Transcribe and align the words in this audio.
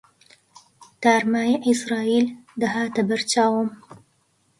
تارماییی 1.01 1.61
عیزراییل 1.67 2.27
دەهاتە 2.61 3.01
بەر 3.09 3.21
چاوم 3.31 3.69